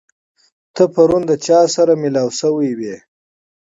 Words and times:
ته 0.75 0.83
پرون 0.93 1.21
د 1.27 1.31
چا 1.45 1.59
سره 1.75 1.93
مېلاو 2.01 2.29
شوی 2.39 2.71
وې؟ 2.79 2.95